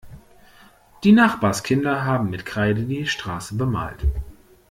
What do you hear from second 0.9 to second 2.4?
Die Nachbarskinder haben